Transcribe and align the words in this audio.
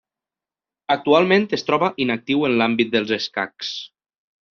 Actualment 0.93 1.45
es 1.57 1.65
troba 1.67 1.89
inactiu 2.05 2.47
en 2.49 2.55
l'àmbit 2.63 2.91
dels 2.97 3.13
escacs. 3.19 3.71